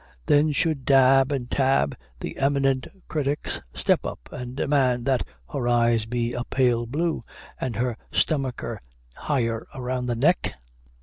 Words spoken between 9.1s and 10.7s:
higher around the neck?